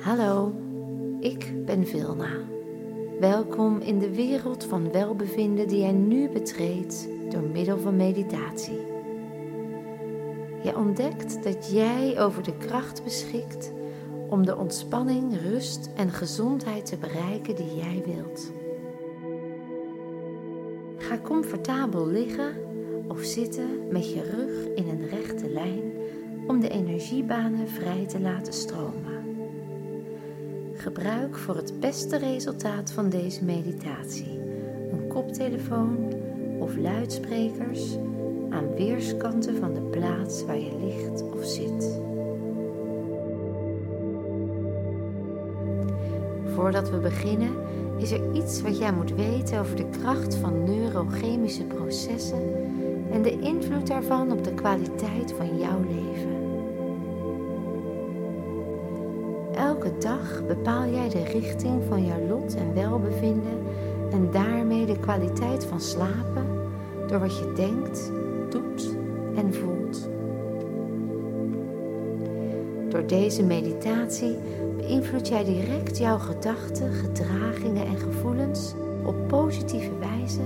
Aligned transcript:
Hallo, 0.00 0.52
ik 1.20 1.64
ben 1.64 1.86
Vilna. 1.86 2.30
Welkom 3.18 3.80
in 3.80 3.98
de 3.98 4.14
wereld 4.14 4.64
van 4.64 4.92
welbevinden 4.92 5.68
die 5.68 5.80
jij 5.80 5.92
nu 5.92 6.28
betreedt 6.28 7.08
door 7.30 7.42
middel 7.42 7.78
van 7.78 7.96
meditatie. 7.96 8.80
Je 10.62 10.76
ontdekt 10.76 11.42
dat 11.42 11.70
jij 11.72 12.20
over 12.20 12.42
de 12.42 12.56
kracht 12.56 13.04
beschikt 13.04 13.72
om 14.28 14.46
de 14.46 14.56
ontspanning, 14.56 15.40
rust 15.40 15.90
en 15.96 16.10
gezondheid 16.10 16.86
te 16.86 16.96
bereiken 16.96 17.56
die 17.56 17.76
jij 17.76 18.02
wilt. 18.06 18.52
Ga 20.98 21.18
comfortabel 21.18 22.06
liggen 22.06 22.54
of 23.08 23.20
zitten 23.20 23.88
met 23.90 24.12
je 24.12 24.22
rug 24.22 24.84
in 24.84 24.88
een 24.88 25.08
rechte 25.08 25.48
lijn 25.48 25.92
om 26.46 26.60
de 26.60 26.68
energiebanen 26.68 27.68
vrij 27.68 28.06
te 28.06 28.20
laten 28.20 28.52
stromen. 28.52 29.19
Gebruik 30.80 31.36
voor 31.36 31.56
het 31.56 31.80
beste 31.80 32.18
resultaat 32.18 32.92
van 32.92 33.08
deze 33.08 33.44
meditatie 33.44 34.40
een 34.92 35.06
koptelefoon 35.08 36.12
of 36.58 36.76
luidsprekers 36.76 37.96
aan 38.50 38.74
weerskanten 38.74 39.56
van 39.56 39.74
de 39.74 39.80
plaats 39.80 40.44
waar 40.44 40.58
je 40.58 40.76
ligt 40.84 41.22
of 41.22 41.44
zit. 41.44 42.00
Voordat 46.54 46.90
we 46.90 46.96
beginnen 46.96 47.54
is 47.98 48.10
er 48.10 48.34
iets 48.34 48.62
wat 48.62 48.78
jij 48.78 48.92
moet 48.92 49.14
weten 49.14 49.60
over 49.60 49.76
de 49.76 49.88
kracht 49.90 50.34
van 50.34 50.64
neurochemische 50.64 51.64
processen 51.64 52.42
en 53.12 53.22
de 53.22 53.40
invloed 53.40 53.86
daarvan 53.86 54.32
op 54.32 54.44
de 54.44 54.54
kwaliteit 54.54 55.32
van 55.32 55.58
jouw 55.58 55.80
leven. 55.80 56.39
Dag 60.00 60.46
bepaal 60.46 60.90
jij 60.90 61.08
de 61.08 61.24
richting 61.24 61.82
van 61.88 62.06
jouw 62.06 62.26
lot 62.28 62.54
en 62.54 62.74
welbevinden 62.74 63.58
en 64.12 64.28
daarmee 64.30 64.86
de 64.86 64.98
kwaliteit 64.98 65.64
van 65.64 65.80
slapen 65.80 66.46
door 67.06 67.18
wat 67.20 67.38
je 67.38 67.52
denkt, 67.56 68.10
doet 68.50 68.94
en 69.36 69.54
voelt. 69.54 70.08
Door 72.88 73.06
deze 73.06 73.42
meditatie 73.42 74.36
beïnvloed 74.76 75.28
jij 75.28 75.44
direct 75.44 75.98
jouw 75.98 76.18
gedachten, 76.18 76.92
gedragingen 76.92 77.86
en 77.86 77.98
gevoelens 77.98 78.74
op 79.04 79.28
positieve 79.28 79.98
wijze, 79.98 80.42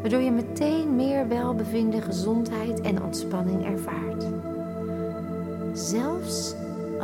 waardoor 0.00 0.20
je 0.20 0.30
meteen 0.30 0.96
meer 0.96 1.28
welbevinden, 1.28 2.02
gezondheid 2.02 2.80
en 2.80 3.02
ontspanning 3.02 3.64
ervaart. 3.64 4.24
Zelfs 5.72 6.54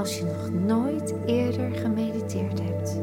als 0.01 0.19
je 0.19 0.25
nog 0.25 0.51
nooit 0.67 1.15
eerder 1.27 1.71
gemediteerd 1.71 2.61
hebt. 2.63 2.99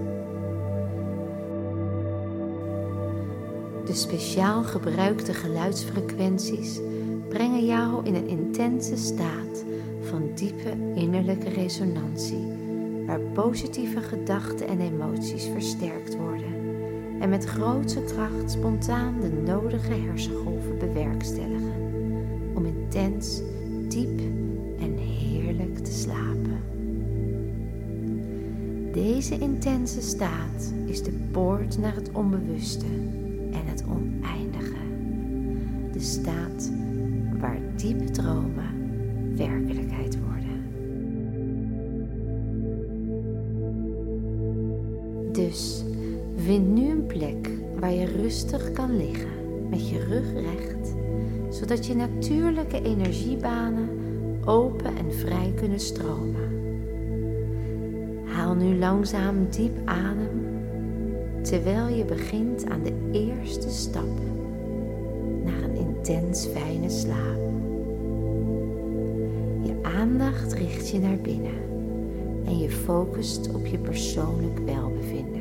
De 3.86 3.94
speciaal 3.94 4.64
gebruikte 4.64 5.34
geluidsfrequenties 5.34 6.80
brengen 7.30 7.66
jou 7.66 8.06
in 8.06 8.16
een 8.16 8.28
intense 8.28 8.98
staat 8.98 9.64
van 10.02 10.30
diepe 10.36 10.74
innerlijke 10.96 11.50
resonantie, 11.50 12.48
waar 13.06 13.20
positieve 13.20 14.02
gedachten 14.02 14.68
en 14.68 14.80
emoties 14.80 15.50
versterkt 15.54 16.16
worden 16.16 16.56
en 17.20 17.30
met 17.30 17.46
grote 17.46 18.04
kracht 18.04 18.52
spontaan 18.52 19.20
de 19.22 19.32
nodige 19.32 19.94
hersengolven 19.94 20.78
bewerkstelligen 20.78 21.74
om 22.54 22.66
intens, 22.66 23.42
diep 23.88 24.20
en 24.80 24.98
heerlijk 24.98 25.78
te 25.78 25.92
slapen. 25.92 26.47
Deze 28.98 29.38
intense 29.38 30.02
staat 30.02 30.74
is 30.86 31.04
de 31.04 31.12
poort 31.32 31.78
naar 31.78 31.96
het 31.96 32.12
onbewuste 32.12 32.86
en 33.52 33.66
het 33.66 33.84
oneindige. 33.90 34.76
De 35.92 36.00
staat 36.00 36.72
waar 37.40 37.60
diepe 37.76 38.12
dromen 38.12 38.96
werkelijkheid 39.36 40.18
worden. 40.20 40.64
Dus 45.32 45.84
vind 46.36 46.68
nu 46.68 46.90
een 46.90 47.06
plek 47.06 47.50
waar 47.80 47.94
je 47.94 48.06
rustig 48.06 48.72
kan 48.72 48.98
liggen 48.98 49.70
met 49.70 49.90
je 49.90 50.00
rug 50.00 50.34
recht, 50.34 50.96
zodat 51.50 51.86
je 51.86 51.96
natuurlijke 51.96 52.82
energiebanen 52.82 53.90
open 54.46 54.98
en 54.98 55.14
vrij 55.14 55.54
kunnen 55.56 55.80
stromen. 55.80 56.47
Nu 58.58 58.78
langzaam 58.78 59.48
diep 59.50 59.78
adem 59.86 60.46
terwijl 61.42 61.88
je 61.88 62.06
begint 62.06 62.66
aan 62.70 62.84
de 62.84 62.94
eerste 63.12 63.70
stap 63.70 64.20
naar 65.44 65.64
een 65.64 65.76
intens 65.76 66.46
fijne 66.46 66.90
slaap. 66.90 67.40
Je 69.64 69.76
aandacht 69.82 70.54
richt 70.54 70.90
je 70.90 71.00
naar 71.00 71.18
binnen 71.18 71.60
en 72.46 72.58
je 72.60 72.70
focust 72.70 73.54
op 73.54 73.66
je 73.66 73.78
persoonlijk 73.78 74.60
welbevinden. 74.66 75.37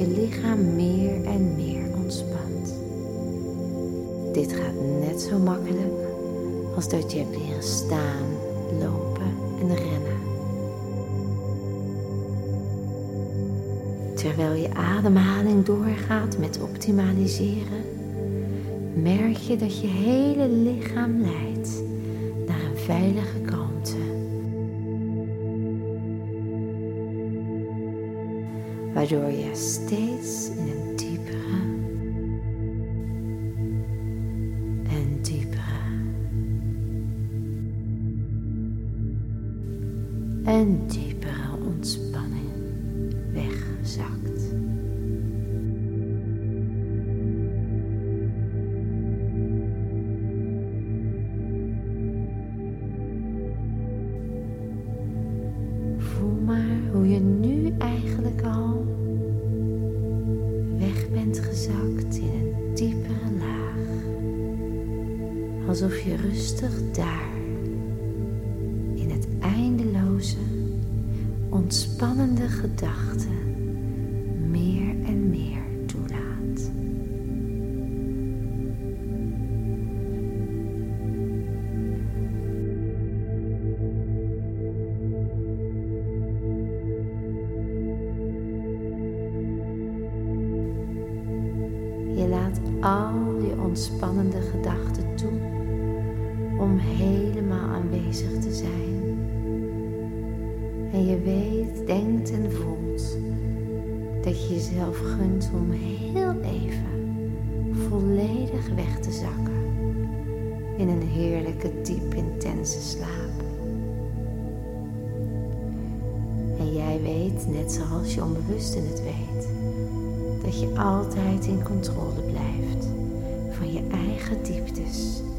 je 0.00 0.06
lichaam 0.06 0.74
meer 0.74 1.24
en 1.24 1.54
meer 1.56 1.82
ontspant. 2.02 2.74
Dit 4.32 4.52
gaat 4.52 4.74
net 5.00 5.20
zo 5.20 5.38
makkelijk 5.38 6.08
als 6.74 6.88
dat 6.88 7.12
je 7.12 7.18
hebt 7.18 7.36
leren 7.36 7.62
staan, 7.62 8.26
lopen 8.78 9.32
en 9.60 9.76
rennen. 9.76 10.18
Terwijl 14.14 14.54
je 14.54 14.74
ademhaling 14.74 15.64
doorgaat 15.64 16.38
met 16.38 16.60
optimaliseren, 16.62 17.84
merk 18.94 19.36
je 19.36 19.56
dat 19.56 19.80
je 19.80 19.86
hele 19.86 20.48
lichaam 20.48 21.20
leidt 21.20 21.82
naar 22.46 22.60
een 22.70 22.78
veilig 22.78 23.29
Waardoor 29.10 29.32
je 29.32 29.50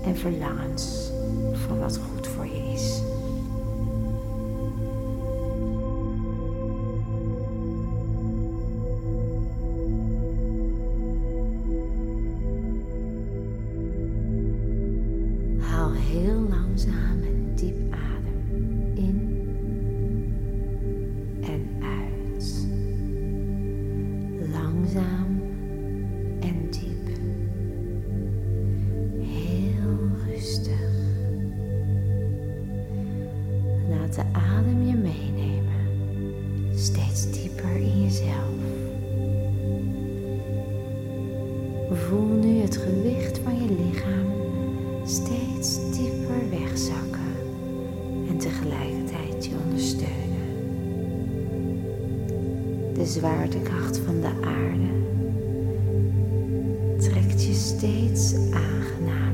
en 0.04 0.18
verlangens 0.18 1.12
voor 1.54 1.80
wat 1.80 1.98
goed 1.98 2.11
De 34.16 34.24
adem 34.32 34.88
je 34.88 34.96
meenemen, 34.96 35.86
steeds 36.76 37.32
dieper 37.32 37.76
in 37.76 38.02
jezelf. 38.04 38.60
Voel 41.92 42.40
nu 42.40 42.62
het 42.62 42.78
gewicht 42.78 43.40
van 43.44 43.56
je 43.56 43.70
lichaam 43.86 44.32
steeds 45.06 45.92
dieper 45.98 46.50
wegzakken 46.50 47.36
en 48.30 48.38
tegelijkertijd 48.38 49.46
je 49.46 49.52
ondersteunen. 49.66 50.20
De 52.94 53.06
zwaartekracht 53.06 53.98
van 53.98 54.22
de 54.22 54.32
aarde 54.42 54.90
trekt 56.98 57.44
je 57.46 57.54
steeds 57.54 58.36
aangenamer 58.36 59.31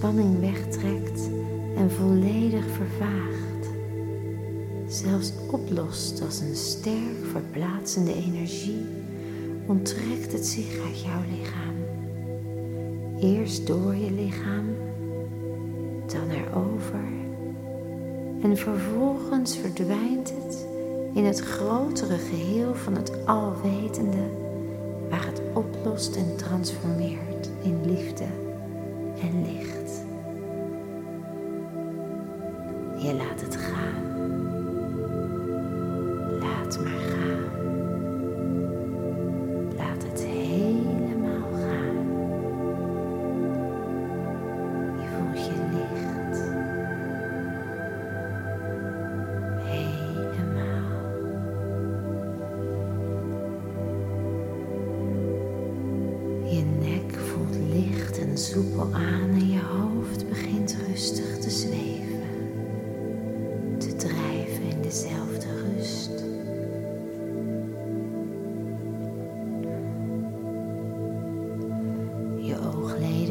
spanning 0.00 0.40
wegtrekt 0.40 1.30
en 1.76 1.90
volledig 1.90 2.64
vervaagt. 2.64 3.70
Zelfs 4.88 5.32
oplost 5.50 6.22
als 6.22 6.40
een 6.40 6.56
sterk 6.56 7.24
verplaatsende 7.30 8.14
energie, 8.14 8.86
onttrekt 9.66 10.32
het 10.32 10.46
zich 10.46 10.84
uit 10.86 11.00
jouw 11.00 11.20
lichaam. 11.30 11.74
Eerst 13.20 13.66
door 13.66 13.94
je 13.94 14.10
lichaam, 14.10 14.66
dan 16.06 16.30
erover. 16.30 17.08
En 18.42 18.56
vervolgens 18.56 19.56
verdwijnt 19.56 20.32
het 20.42 20.66
in 21.14 21.24
het 21.24 21.40
grotere 21.40 22.18
geheel 22.18 22.74
van 22.74 22.94
het 22.96 23.26
alwetende, 23.26 24.30
waar 25.10 25.26
het 25.26 25.42
oplost 25.54 26.16
en 26.16 26.36
transformeert 26.36 27.50
in 27.62 27.80
liefde 27.86 28.48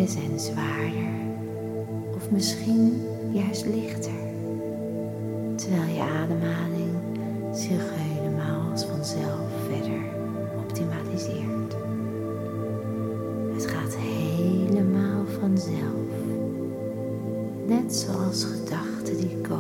zijn 0.08 0.40
zwaarder 0.40 1.14
of 2.16 2.32
misschien 2.32 3.02
juist 3.32 3.66
lichter, 3.66 4.12
terwijl 5.56 5.94
je 5.94 6.02
ademhaling 6.02 6.90
zich 7.54 7.94
helemaal 7.94 8.72
als 8.72 8.86
vanzelf 8.86 9.50
verder 9.70 10.02
optimaliseert. 10.58 11.76
Het 13.54 13.66
gaat 13.66 13.96
helemaal 13.96 15.26
vanzelf, 15.40 16.10
net 17.66 17.96
zoals 17.96 18.44
gedachten 18.44 19.18
die 19.18 19.38
komen 19.42 19.59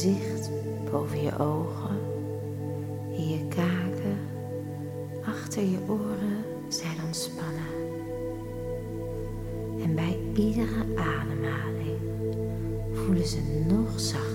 gezicht, 0.00 0.50
boven 0.90 1.22
je 1.22 1.38
ogen, 1.38 1.98
in 3.10 3.28
je 3.28 3.48
kaken, 3.48 4.18
achter 5.24 5.62
je 5.62 5.78
oren 5.88 6.44
zijn 6.68 6.96
ontspannen. 7.06 7.70
En 9.82 9.94
bij 9.94 10.18
iedere 10.34 10.84
ademhaling 10.96 11.98
voelen 12.92 13.26
ze 13.26 13.64
nog 13.68 14.00
zachter 14.00 14.29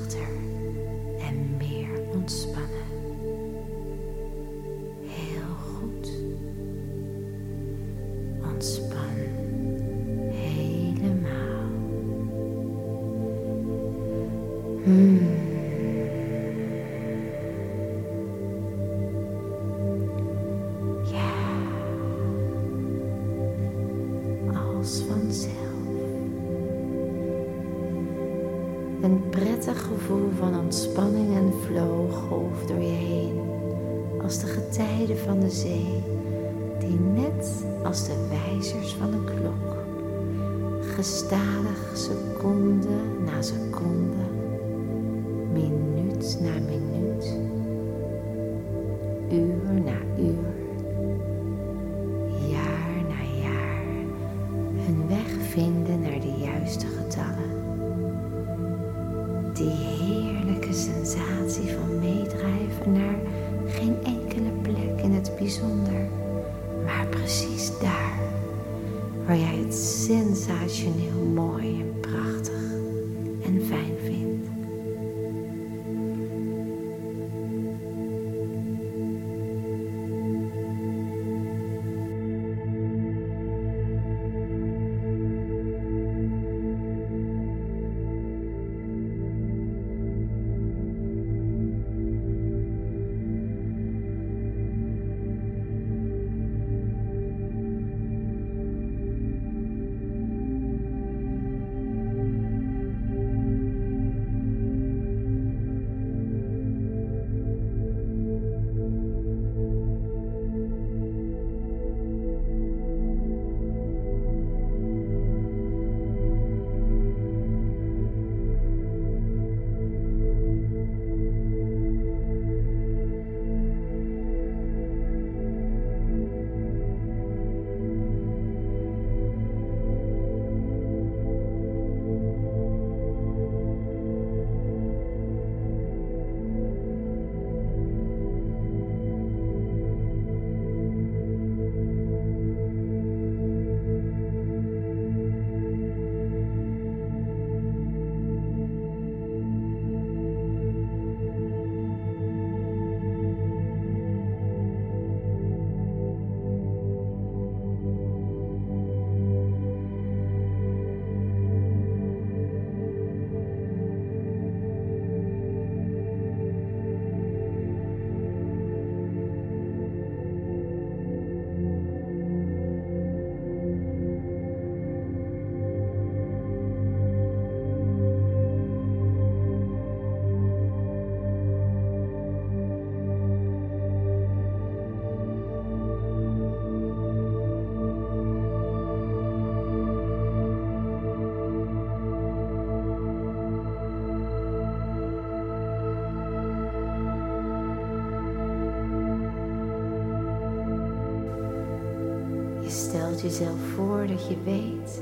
jezelf 203.38 203.60
voor 203.75 204.08
dat 204.08 204.27
je 204.27 204.36
weet 204.44 205.01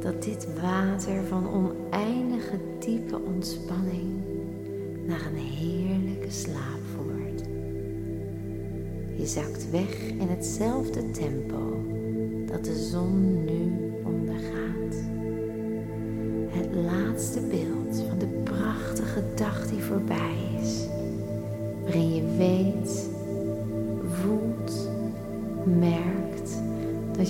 dat 0.00 0.22
dit 0.22 0.46
water 0.60 1.24
van 1.24 1.48
oneindige 1.48 2.58
diepe 2.78 3.20
ontspanning 3.20 4.22
naar 5.06 5.26
een 5.26 5.36
heerlijke 5.36 6.30
slaap 6.30 6.80
voert. 6.94 7.42
Je 9.16 9.26
zakt 9.26 9.70
weg 9.70 10.08
in 10.08 10.28
hetzelfde 10.28 11.10
tempo 11.10 11.82
dat 12.46 12.64
de 12.64 12.88
zon 12.90 13.44
nu 13.44 13.92
ondergaat. 14.04 14.94
Het 16.48 16.74
laatste 16.74 17.40
beeld 17.40 18.02
van 18.08 18.18
de 18.18 18.42
prachtige 18.44 19.24
dag 19.34 19.66
die 19.66 19.82
voorbij 19.82 20.37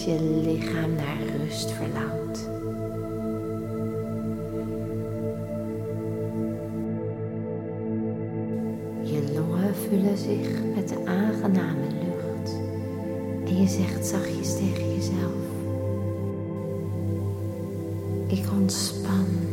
je 0.09 0.43
lichaam 0.45 0.95
naar 0.95 1.19
rust 1.37 1.71
verlangt. 1.71 2.49
Je 9.03 9.33
longen 9.35 9.75
vullen 9.75 10.19
zich 10.19 10.49
met 10.75 10.89
de 10.89 11.05
aangename 11.05 11.87
lucht 11.87 12.53
en 13.45 13.61
je 13.61 13.69
zegt 13.69 14.07
zachtjes 14.07 14.57
tegen 14.57 14.95
jezelf: 14.95 15.45
Ik 18.27 18.45
ontspan. 18.53 19.48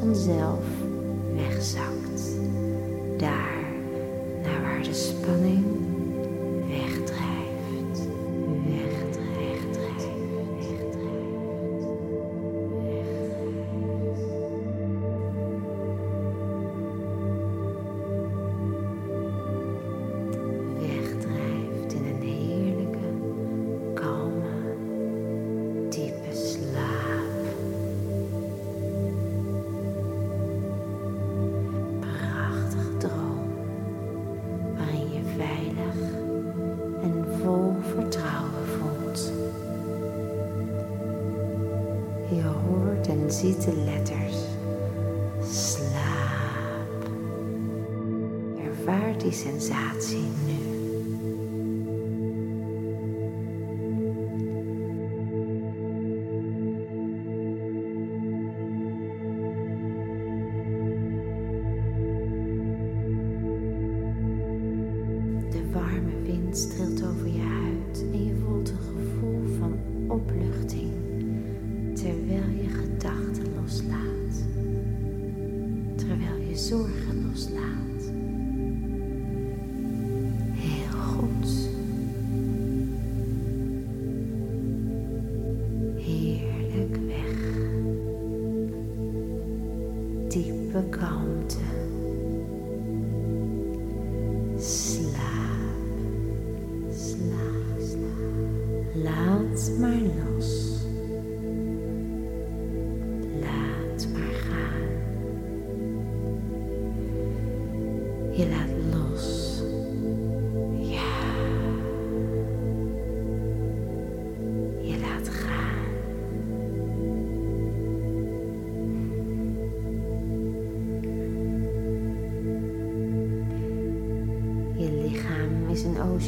vanzelf 0.00 0.64
wegzakt. 1.34 1.99
ziet 43.40 43.64
de 43.64 43.72
letters. 43.84 44.36
Slaap. 45.52 47.08
Ervaar 48.64 49.18
die 49.18 49.32
sensatie 49.32 50.28
nu. 50.46 50.59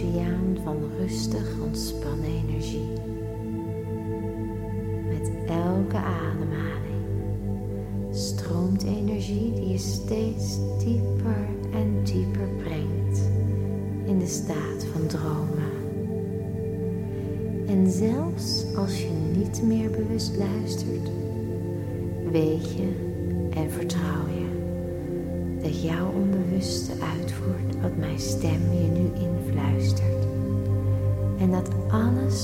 oceaan 0.02 0.58
van 0.64 0.90
rustig 0.98 1.60
ontspanning. 1.60 2.41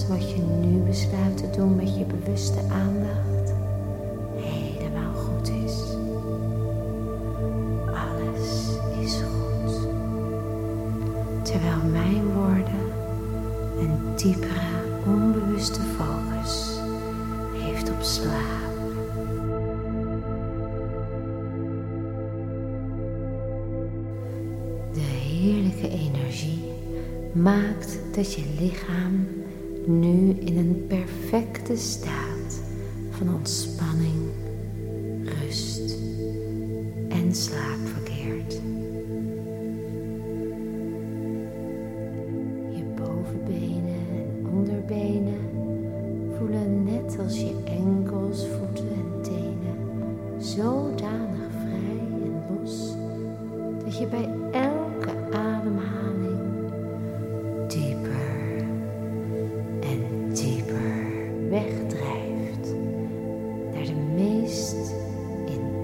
wat 0.09 0.31
je 0.31 0.42
nu 0.61 0.79
besluit 0.79 1.37
te 1.37 1.51
doen 1.51 1.77
met 1.77 1.97
je 1.97 2.05
bewuste 2.05 2.59
aandacht 2.71 3.53
helemaal 4.35 5.14
goed 5.14 5.49
is. 5.49 5.83
Alles 7.87 8.68
is 9.01 9.14
goed. 9.14 9.88
Terwijl 11.42 11.83
mijn 11.92 12.33
woorden 12.35 12.92
een 13.79 14.16
diepere, 14.16 14.83
onbewuste 15.07 15.81
focus 15.81 16.79
heeft 17.53 17.90
op 17.90 18.03
slaap. 18.03 18.57
De 24.92 25.01
heerlijke 25.01 25.88
energie 25.88 26.73
maakt 27.33 27.99
dat 28.14 28.35
je 28.35 28.42
lichaam 28.61 29.38
nu 29.88 30.37
in 30.40 30.59
een 30.59 30.85
perfecte 30.88 31.77
staat 31.77 32.61
van 33.11 33.35
ontspanning. 33.35 33.68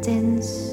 distance 0.05 0.64